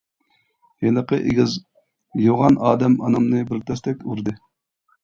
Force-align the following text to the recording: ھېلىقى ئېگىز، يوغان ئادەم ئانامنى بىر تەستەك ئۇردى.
ھېلىقى 0.85 1.19
ئېگىز، 1.27 1.59
يوغان 2.29 2.59
ئادەم 2.71 2.99
ئانامنى 3.05 3.47
بىر 3.53 3.65
تەستەك 3.71 4.05
ئۇردى. 4.11 4.41